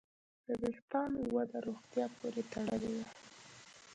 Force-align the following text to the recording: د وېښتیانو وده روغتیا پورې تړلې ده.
د 0.45 0.47
وېښتیانو 0.61 1.19
وده 1.35 1.57
روغتیا 1.67 2.05
پورې 2.17 2.41
تړلې 2.51 2.91
ده. 2.95 3.05